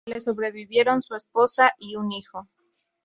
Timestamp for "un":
1.95-2.11